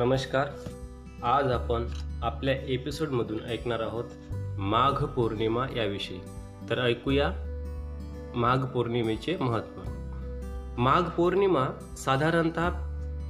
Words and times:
नमस्कार. 0.00 0.46
आज 1.22 1.52
आपण 1.52 1.86
आपल्या 2.22 2.54
एपिसोडमधून 2.54 3.44
ऐकणार 3.44 3.80
आहोत 3.80 4.04
माघ 4.58 5.04
पौर्णिमा 5.04 5.66
याविषयी. 5.76 6.20
तर 6.70 6.78
ऐकूया 6.78 7.30
माघ 8.34 8.64
पौर्णिमेचे 8.64 9.36
महत्त्व. 9.40 9.80
माघ 10.78 11.10
पौर्णिमा 11.10 11.66
साधारणतः 11.96 12.70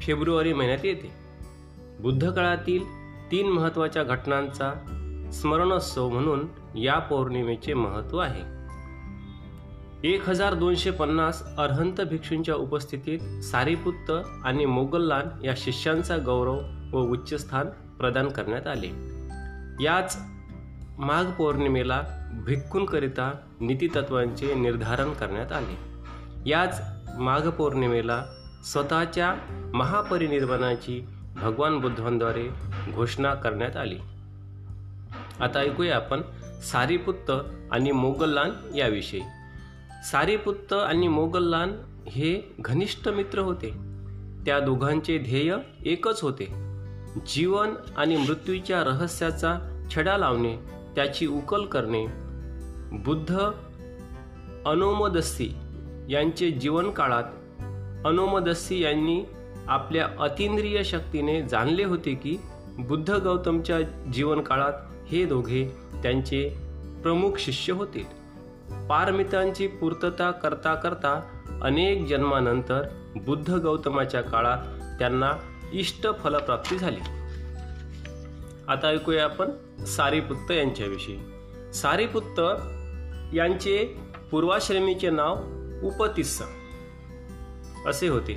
फेब्रुवारी 0.01 0.53
महिन्यात 0.53 0.85
येते. 0.85 1.13
बुद्ध 2.01 2.31
काळातील 2.31 2.85
तीन 3.31 3.49
महत्त्वाच्या 3.49 4.03
घटनांचा 4.03 4.73
स्मरणोत्सव 5.33 6.09
म्हणून 6.09 6.47
या 6.79 6.99
पौर्णिमेचे 6.99 7.75
महत्त्व 7.75 8.19
आहे. 8.19 8.60
एक 10.05 10.29
हजार 10.29 10.55
दोनशे 10.55 10.91
पन्नास 10.91 11.57
अर्हंत 11.57 12.01
भिक्षूंच्या 12.01 12.55
उपस्थितीत 12.55 13.43
सारीपुत्त 13.43 14.13
आणि 14.45 14.65
मोगल्लान 14.65 15.45
या 15.45 15.55
शिष्यांचा 15.57 16.17
गौरव 16.17 16.61
व 16.93 17.01
उच्चस्थान 17.01 17.67
प्रदान 17.99 18.29
करण्यात 18.29 18.67
आले. 18.67 18.87
याच 19.85 20.19
माघ 20.99 21.31
पौर्णिमेला 21.31 22.03
भिक्खूंकरिता 22.47 23.33
नीतितत्वांचे 23.61 24.55
निर्धारण 24.55 25.13
करण्यात 25.13 25.53
आले. 25.53 25.77
याच 26.51 26.83
माघ 27.19 27.49
पौर्णिमेला 27.49 28.25
स्वतःच्या 28.65 29.35
महापरिनिर्वाणाची 29.75 31.07
भगवान 31.37 31.79
बुद्धांद्वारे 31.79 32.49
घोषणा 32.95 33.35
करण्यात 33.35 33.77
आली. 33.77 33.99
आता 35.41 35.59
ऐकूया 35.59 35.97
आपण 35.97 36.23
सारीपुत्त 36.63 37.33
आणि 37.71 37.93
मोगल्लान 37.93 38.77
याविषयी. 38.77 39.21
सारीपुत्त 40.05 40.73
आणि 40.73 41.09
मोगल्लान 41.09 41.73
हे 42.09 42.55
घनिष्ठ 42.59 43.09
मित्र 43.09 43.39
होते. 43.39 43.71
त्या 44.47 44.61
दोघांचे 44.61 45.19
ध्येय 45.19 45.57
एकच 45.85 46.21
होते. 46.23 46.45
जीवन 47.27 47.71
आणि 47.97 48.17
मृत्यूच्या 48.17 48.85
रहस्याचा 48.85 49.59
छडा 49.97 50.17
लावणे 50.17 50.57
त्याची 50.97 51.27
उकल 51.27 51.65
करणे. 51.65 52.07
बुद्ध 52.93 53.39
अनोमदस्सी 54.67 55.51
यांचे 56.09 56.51
जीवनकाळात 56.51 57.25
अनोमदस्सी 58.07 58.83
यांनी 58.83 59.25
आपल्या 59.69 60.09
अतिंद्रिय 60.19 60.83
शक्तीने 60.85 61.43
जाणले 61.43 61.85
होते 61.85 62.15
की 62.15 62.39
बुद्ध 62.79 63.11
गौतमच्या 63.11 63.81
जीवनकाळात 64.13 64.73
हे 65.09 65.25
दोघे 65.25 65.69
त्यांचे 66.03 66.49
प्रमुख 67.03 67.31
शिष्य 67.39 67.73
होते. 67.73 68.20
पारमितांची 68.89 69.67
पूर्तता 69.67 70.31
करता 70.31 70.75
करता 70.75 71.41
अनेक 71.63 72.07
जन्मानंतर 72.07 72.83
बुद्ध 73.17 73.51
गौतमाच्या 73.51 74.21
काळात 74.21 74.59
त्यांना 74.99 75.31
इष्ट 75.73 76.09
फलप्राप्ती 76.23 76.79
झाली. 76.79 77.01
आता 78.69 78.89
ऐकूया 78.89 79.25
आपण 79.25 79.51
सारीपुत्त 79.85 80.53
यांच्याविषयी. 80.53 81.19
सारीपुत्त 81.73 82.41
यांचे 83.35 83.99
पूर्वाश्रमीचे 84.31 85.11
नाव 85.11 85.37
उपतिस्स. 85.83 86.43
असे 87.87 88.09
होते. 88.09 88.35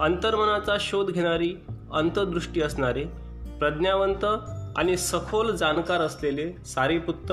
अंतर्मनाचा 0.00 0.76
शोध 0.80 1.10
घेणारी 1.10 1.54
अंतदृष्टी 1.92 2.62
असणारे 2.62 3.04
प्रज्ञावंत 3.58 4.24
आणि 4.78 4.96
सखोल 4.96 5.56
जाणकार 5.56 6.00
असलेले 6.00 6.52
सारीपुत्त 6.52 7.32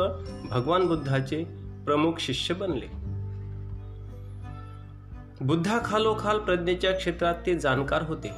भगवान 0.50 0.88
बुद्धाचे 0.88 1.63
प्रमुख 1.86 2.14
शिष्य 2.20 2.54
बनले. 2.54 3.04
बुद्धाखालोखाल 5.42 6.40
प्रज्ञेच्या 6.40 6.92
क्षेत्रात 6.92 7.36
ते 7.46 7.60
जाणकार 7.60 8.02
होते. 8.02 8.30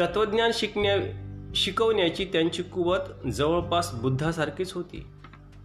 तत्वज्ञान 0.00 0.50
शिकण्या 0.54 0.96
शिकवण्याची 1.54 2.24
त्यांची 2.24 2.62
कुवत 2.62 3.28
जवळपास 3.32 3.94
बुद्धासारखीच 3.94 4.72
होती. 4.72 5.06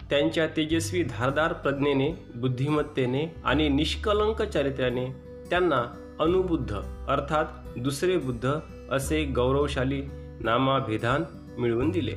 त्यांच्या 0.09 0.47
तेजस्वी 0.47 1.03
धारदार 1.03 1.53
प्रज्ञेने 1.53 2.25
बुद्धिमत्तेने 2.35 3.35
आणि 3.45 3.69
निष्कलंक 3.69 4.41
चारित्र्याने 4.41 5.05
त्यांना 5.49 5.83
अनुबुद्ध 6.19 6.75
अर्थात 7.09 7.45
दुसरे 7.79 8.17
बुद्ध 8.17 8.53
असे 8.91 9.25
गौरवशाली 9.25 10.01
नामाभिधान 10.39 11.23
मिळवून 11.57 11.89
दिले. 11.89 12.15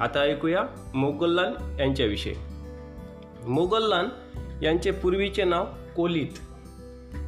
आता 0.00 0.20
ऐकूया 0.20 0.62
मोगललाल 0.94 1.80
यांच्याविषयी. 1.80 2.34
मोगल्लान 3.48 4.08
यांचे 4.62 4.90
पूर्वीचे 4.90 5.44
नाव 5.44 5.66
कोलित. 5.96 6.28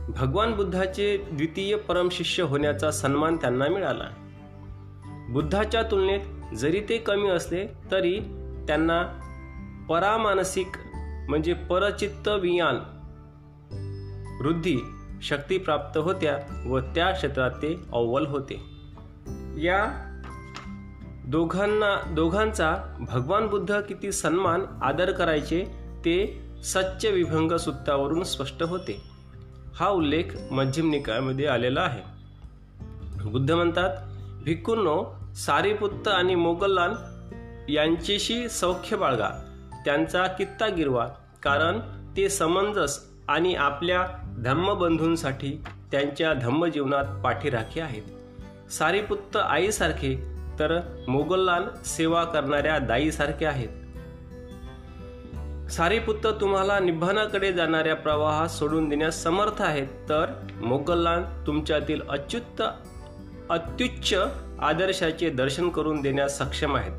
भगवान 0.09 0.55
बुद्धाचे 0.55 1.17
द्वितीय 1.17 1.77
परमशिष्य 1.77 2.43
होण्याचा 2.43 2.91
सन्मान 2.91 3.37
त्यांना 3.37 3.69
मिळाला. 3.69 4.05
बुद्धाच्या 5.29 5.83
तुलनेत 5.83 6.21
जरी 6.55 6.81
ते 6.81 6.99
कमी 6.99 7.29
असले 7.29 7.67
तरी 7.91 8.21
त्यांना 8.67 9.03
परामानसिक 9.89 10.67
म्हणजे 11.29 11.53
परचित्त 11.53 12.29
वियान 12.29 12.77
वृद्धी 14.41 14.77
शक्ती 15.23 15.59
प्राप्त 15.59 15.99
होत्या 15.99 16.65
व 16.69 16.79
त्या 16.79 17.11
क्षेत्रात 17.11 17.51
ते 17.51 17.75
अव्वल 17.93 18.27
होते. 18.27 18.61
या 19.57 20.11
दोघांना 21.27 22.11
दोघांचा 22.11 22.77
भगवान 23.01 23.47
बुद्ध 23.47 23.81
किती 23.81 24.13
सन्मान 24.13 24.65
आदर 24.83 25.11
करायचे 25.11 25.84
ते 26.05 26.43
सच्च 26.65 27.07
विभंग 27.07 27.53
सूत्रावरून 27.53 28.25
स्पष्ट 28.25 28.63
होते. 28.63 29.03
हा 29.75 29.89
उल्लेख 29.89 30.25
मध्यम 30.51 30.91
निकायामध्ये 30.91 31.47
आलेला 31.47 31.81
आहे. 31.81 32.03
बुद्ध 33.31 33.51
म्हणतात 33.51 33.97
भिक्कूंनो 34.45 35.05
सारीपुत्त 35.35 36.09
आणि 36.09 36.35
मोगल्लान 36.35 36.95
यांच्याशी 37.69 38.49
सौख्य 38.49 38.97
बाळगा. 38.97 39.29
त्यांचा 39.85 40.27
कित्ता 40.27 40.69
गिरवा 40.69 41.09
कारण 41.43 41.79
ते 42.17 42.29
समंजस 42.29 43.05
आणि 43.29 43.55
आपल्या 43.55 44.07
धम्मबंधूंसाठी 44.45 45.63
त्यांच्या 45.93 46.35
धम्मजीवनात 46.35 47.05
पाठीराखे 47.25 47.81
आहेत. 47.81 48.03
सारीपुत्त 48.73 49.37
आईसारखे 49.37 50.25
तर 50.59 50.81
मोगल्लान 51.09 51.83
सेवा 51.85 52.25
करणाऱ्या 52.25 52.79
दाईसारखे 52.79 53.47
आहेत. 53.47 53.69
सारीपुत्त 55.71 56.27
तुम्हाला 56.27 56.79
निभानाकडे 56.79 57.53
जाणाऱ्या 57.53 57.97
प्रवाहात 57.97 58.49
सोडून 58.49 58.89
देण्यास 58.89 59.23
समर्थ 59.23 59.63
आहेत. 59.63 59.87
तर 60.09 60.27
मोगल्लान 60.63 61.23
तुमच्यातील 61.47 62.01
अच्युत 62.09 62.63
अत्युच्च 63.51 64.15
आदर्शाचे 64.61 65.31
दर्शन 65.31 65.69
करून 65.69 66.01
देण्यास 66.01 66.39
सक्षम 66.39 66.77
आहेत. 66.77 66.93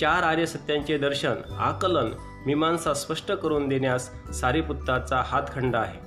चार 0.00 0.22
आर्य 0.22 0.46
सत्यांचे 0.46 0.98
दर्शन 0.98 1.34
आकलन 1.58 2.10
मीमांसा 2.46 2.94
स्पष्ट 2.94 3.32
करून 3.32 3.68
देण्यास 3.68 4.10
सारीपुत्ताचा 4.40 5.22
हातखंड 5.26 5.76
आहे. 5.76 5.98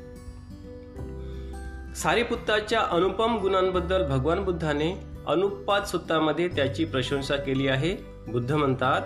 सारीपुत्ताच्या 1.96 2.82
अनुपम 2.82 3.38
गुणांबद्दल 3.38 4.08
भगवान 4.08 4.44
बुद्धाने 4.44 5.04
अनुपात 5.28 5.82
सूत्रामध्ये 5.82 6.48
त्याची 6.48 6.86
प्रशंसा 6.86 7.36
केली 7.36 7.68
आहे. 7.68 7.96
बुद्ध 8.28 8.52
म्हणतात 8.52 9.02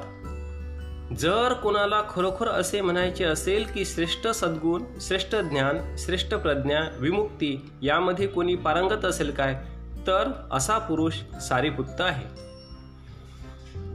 जर 1.18 1.54
कोणाला 1.54 2.02
खरोखर 2.10 2.48
असे 2.48 2.82
म्हणायचे 2.82 3.24
असेल 3.24 3.66
की 3.74 3.86
श्रेष्ठ 3.86 4.28
सद्गुण 4.28 4.84
श्रेष्ठ 5.02 5.36
ज्ञान 5.36 5.96
श्रेष्ठ 5.98 6.34
प्रज्ञा 6.34 6.80
विमुक्ती 7.00 7.72
यामध्ये 7.82 8.28
कोणी 8.28 8.56
पारंगत 8.56 9.06
असेल 9.06 9.32
काय? 9.32 9.64
तर 10.08 10.32
असा 10.52 10.78
पुरुष 10.78 11.14
सारीपुत्त 11.42 12.02
आहे. 12.02 12.50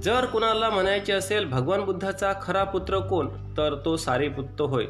जर 0.00 0.24
कुणाला 0.24 0.70
म्हणायचे 0.70 1.12
असेल 1.12 1.44
भगवान 1.44 1.84
बुद्धाचा 1.84 2.32
खरा 2.42 2.64
पुत्र 2.64 2.98
कोण? 2.98 3.28
तर 3.56 3.82
तो 3.84 3.96
सारीपुत्त 3.96 4.60
होय. 4.60 4.86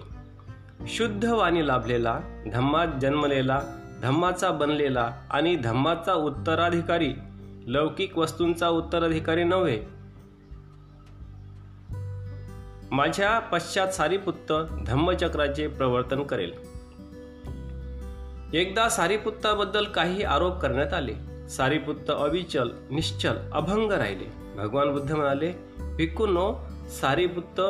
शुद्ध 0.87 1.25
वाणी 1.25 1.67
लाभलेला 1.67 2.21
धम्मात 2.53 2.89
जन्मलेला 3.03 3.61
धम्माचा 4.03 4.51
बनलेला 4.51 5.13
आणि 5.31 5.57
धम्माचा 5.57 6.15
उत्तराधिकारी 6.15 7.15
लौकिक 7.67 8.19
वस्तूंचा 8.19 8.69
उत्तराधिकारी 8.69 9.45
नव्हे 9.45 9.94
माझ्या 12.95 13.39
पश्चात 13.39 13.89
सारीपुत्त 13.89 14.53
धम्मचक्राचे 14.87 15.67
प्रवर्तन 15.67 16.23
करेल. 16.23 16.53
एकदा 18.53 18.89
सारीपुत्ताबद्दल 18.89 19.85
काही 19.85 20.23
आरोप 20.23 20.61
करण्यात 20.61 20.93
आले. 20.93 21.49
सारीपुत्त 21.49 22.11
अविचल 22.11 22.69
निश्चल 22.91 23.37
अभंग 23.53 23.93
राहिले. 23.93 24.25
भगवान 24.57 24.93
बुद्ध 24.93 25.13
म्हणाले 25.13 25.53
भिक्कूनो 25.97 26.55
सारीपुत्त 27.01 27.61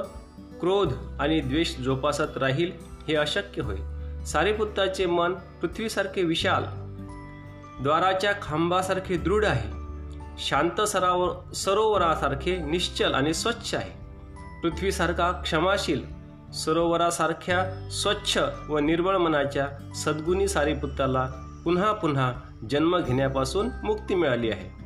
क्रोध 0.60 0.92
आणि 1.20 1.40
द्वेष 1.40 1.76
जोपासत 1.76 2.36
राहील 2.36 2.72
हे 3.08 3.16
अशक्य 3.16 3.62
होय. 3.62 3.76
सारीपुत्ताचे 4.24 5.06
मन 5.06 5.32
पृथ्वीसारखे 5.32 6.22
विशाल 6.22 6.64
द्वाराच्या 7.82 8.32
खांबासारखे 8.42 9.16
दृढ 9.16 9.44
आहे. 9.44 9.70
शांत 10.38 10.80
सरावर 10.80 11.52
सरोवरासारखे 11.52 12.56
निश्चल 12.56 13.14
आणि 13.14 13.34
स्वच्छ 13.34 13.74
आहे. 13.74 14.03
पृथ्वीसारखा 14.64 15.32
क्षमाशील 15.32 16.02
सरोवरासारख्या 16.52 17.88
स्वच्छ 17.90 18.38
व 18.68 18.78
निर्मळ 18.78 19.16
मनाच्या 19.16 19.94
सद्गुणी 19.94 20.48
सारीपुत्राला 20.48 21.28
पुन्हा 21.64 21.92
पुन्हा 21.92 22.32
जन्म 22.70 22.98
घेण्यापासून 22.98 23.68
मुक्ती 23.84 24.14
मिळाली 24.14 24.50
आहे. 24.50 24.84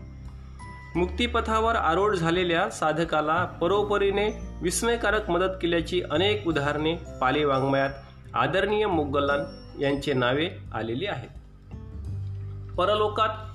मुक्तिपथावर 0.99 1.77
आरोढ 1.77 2.15
झालेल्या 2.15 2.71
साधकाला 2.71 3.45
परोपरीने 3.45 4.29
विस्मयकारक 4.63 5.31
मदत 5.31 5.51
केल्याची 5.63 6.03
अनेक 6.11 6.47
उदाहरणे 6.47 6.95
पाली 7.21 7.45
वाङ्मयात 7.45 7.91
आदरणीय 8.35 8.87
मुगलान 8.87 9.41
यांचे 9.81 10.13
नावे 10.13 10.49
आलेली 10.75 11.07
आहेत. 11.07 11.29
परलोकात 12.77 13.48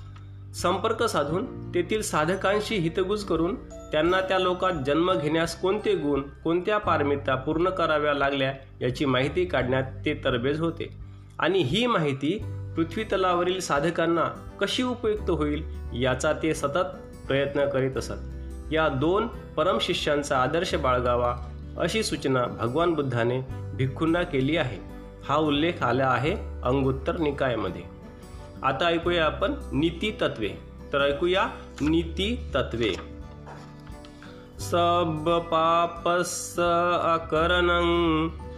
संपर्क 0.54 1.02
साधून 1.02 1.74
तेथील 1.74 2.02
साधकांशी 2.02 2.76
हितगुज 2.76 3.24
करून 3.24 3.54
त्यांना 3.68 4.20
त्या 4.20 4.38
लोकात 4.38 4.72
जन्म 4.86 5.14
घेण्यास 5.14 5.60
कोणते 5.60 5.94
गुण 5.94 6.20
कोणत्या 6.20 6.78
पारमिता 6.78 7.34
पूर्ण 7.34 7.68
कराव्या 7.68 8.14
लागल्या 8.14 8.54
याची 8.80 9.04
माहिती 9.04 9.44
काढण्यात 9.44 9.82
ते 10.04 10.14
तरबेज 10.14 10.60
होते. 10.60 10.96
आणि 11.38 11.58
ही 11.58 11.86
माहिती 11.86 12.38
पृथ्वीतलावरील 12.76 13.60
साधकांना 13.60 14.56
कशी 14.60 14.82
उपयुक्त 14.82 15.30
होईल 15.30 15.64
याचा 15.94 16.32
ते 16.32 16.54
सतत 16.54 16.86
प्रयत्न 17.26 17.66
करीत 17.66 17.96
असत. 17.96 18.14
या 18.72 18.88
दोन 18.88 19.26
परमशिष्यांचा 19.26 20.38
आदर्श 20.38 20.74
बाळगावा 20.74 21.36
अशी 21.78 22.02
सूचना 22.02 22.46
भगवान 22.46 22.94
बुद्धाने 22.94 23.40
भिक्खूंना 23.74 24.22
केली 24.22 24.56
आहे. 24.56 24.78
हा 25.28 25.36
उल्लेख 25.36 25.82
आला 25.82 26.06
आहे 26.06 26.36
अंगुत्तर 26.64 27.18
निकायमध्ये. 27.18 27.93
आता 28.64 28.86
ऐकूया 28.86 29.26
आपण 29.26 29.52
नीती 29.72 30.10
तत्वे. 30.20 30.48
तर 30.92 31.00
ऐकूया 31.00 31.46
नीती 31.80 32.50
तत्वे. 32.54 33.14
सब 34.58 35.24
पापस 35.28 36.54
अकरण 37.02 37.68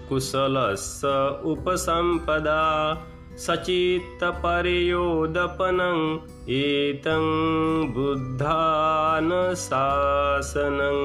कुशलस 0.09 1.07
उपसंपदा 1.45 2.95
सचित 3.39 4.25
पर्योदपनं 4.25 6.17
एतं 6.49 7.25
बुद्धान 7.89 9.53
शासनं 9.57 10.97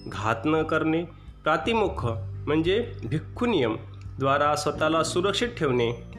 घात 0.07 0.37
न 0.45 0.63
करणे 0.63 1.05
प्रातिमुख 1.45 2.07
म्हणजे 2.47 2.93
भिक्खू 3.05 3.47
नियम 3.47 3.77
द्वारा 4.19 4.57
स्वतःला 4.57 5.05
सुरक्षित 5.05 5.49
ठेवणे 5.49 6.13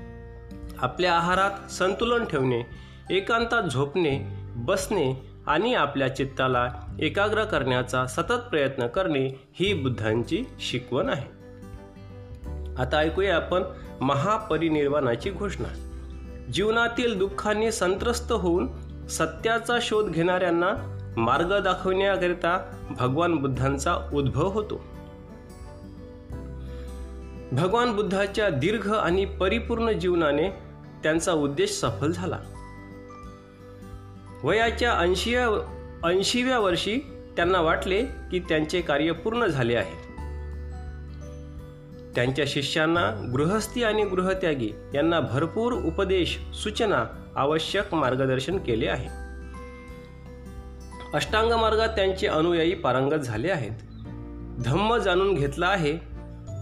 आपल्या 0.77 1.13
आहारात 1.13 1.71
संतुलन 1.71 2.25
ठेवणे 2.25 2.61
एकांतात 3.09 3.63
झोपणे 3.63 4.19
बसणे 4.55 5.29
आणि 5.47 5.73
आपल्या 5.73 6.15
चित्ताला 6.15 6.73
एकाग्र 6.99 7.43
करण्याचा 7.43 8.05
सतत 8.05 8.33
प्रयत्न 8.33 8.87
करणे 8.87 9.49
ही 9.53 9.73
बुद्धांची 9.73 10.43
शिकवण 10.59 11.09
आहे. 11.09 11.27
आता 12.77 12.97
ऐकूया 12.97 13.35
आपण 13.35 13.63
महापरिनिर्वाणाची 14.01 15.31
घोषणा. 15.31 15.89
जीवनातील 16.53 17.17
दुःखाने 17.17 17.71
संत्रस्त 17.71 18.31
होऊन 18.31 18.67
सत्याचा 19.07 19.77
शोध 19.81 20.11
घेणाऱ्यांना 20.11 20.97
मार्ग 21.17 21.59
दाखवण्याकरिता 21.59 22.71
भगवान 22.99 23.35
बुद्धांचा 23.35 23.97
उद्भव 24.13 24.47
होतो. 24.47 24.83
भगवान 27.51 27.95
बुद्धाच्या 27.95 28.49
दीर्घ 28.49 28.93
आणि 28.93 29.25
परिपूर्ण 29.25 29.91
जीवनाने 29.91 30.49
त्यांचा 31.03 31.31
उद्देश 31.31 31.69
सफल 31.69 32.11
झाला. 32.11 32.39
वयाच्या 34.43 34.99
ऐंशीव्या 34.99 35.47
ऐंशीव्या 36.09 36.59
वर्षी 36.59 36.97
त्यांना 37.35 37.61
वाटले 37.61 38.03
की 38.03 38.39
त्यांचे 38.39 38.81
कार्य 38.81 39.11
पूर्ण 39.11 39.45
झाले 39.45 39.75
आहे. 39.75 40.03
त्यांच्या 42.15 42.45
शिष्यांना 42.47 43.29
गृहस्थी 43.33 43.83
आणि 43.83 44.03
गृहत्यागी 44.03 44.71
यांना 44.95 45.19
भरपूर 45.19 45.73
उपदेश 45.73 46.39
सूचना 46.53 47.05
आवश्यक 47.35 47.93
मार्गदर्शन 47.93 48.57
केले 48.57 48.87
आहे. 48.87 49.07
अष्टांग 51.13 51.51
मार्गात 51.51 51.89
त्यांचे 51.89 52.27
अनुयायी 52.27 52.73
पारंगत 52.73 53.15
झाले 53.15 53.51
आहेत. 53.51 53.71
धम्म 54.63 54.97
जाणून 54.97 55.33
घेतला 55.33 55.67
आहे 55.67 55.99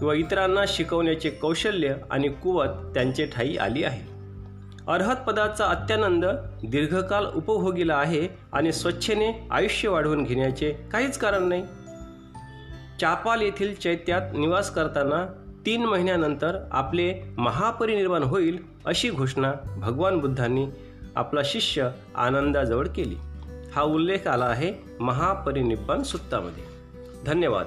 व 0.02 0.12
इतरांना 0.12 0.60
शिकवण्याचे 0.68 1.30
कौशल्य 1.30 1.94
आणि 2.10 2.28
कुवत 2.28 2.68
त्यांचे 2.94 3.26
ठाई 3.26 3.56
आली 3.56 3.84
आहे. 3.84 4.11
अर्हत 4.88 5.16
पदाचा 5.26 5.66
अत्यानंद 5.66 6.24
दीर्घकाल 6.66 7.26
उपभोगीला 7.26 7.96
आहे 7.96 8.28
आणि 8.52 8.72
स्वच्छेने 8.72 9.48
आयुष्य 9.50 9.88
वाढवून 9.88 10.24
घेण्याचे 10.24 10.72
काहीच 10.92 11.18
कारण 11.18 11.42
नाही. 11.42 11.62
चापाल 13.00 13.40
येथील 13.40 13.74
चैत्यात 13.74 14.22
निवास 14.32 14.70
करताना 14.70 15.26
तीन 15.66 15.84
महिन्यानंतर 15.84 16.58
आपले 16.72 17.14
महापरिनिर्वाण 17.38 18.22
होईल 18.22 18.58
अशी 18.86 19.10
घोषणा 19.10 19.52
भगवान 19.76 20.18
बुद्धांनी 20.18 20.66
आपला 21.16 21.40
शिष्य 21.44 21.90
आनंदाजवळ 22.14 22.86
केली. 22.86 23.16
हा 23.74 23.82
उल्लेख 23.82 24.28
आला 24.28 24.44
आहे 24.44 24.72
महापरिनिर्वाण 25.00 26.02
सुत्तामध्ये 26.02 26.64
धन्यवाद. 27.26 27.66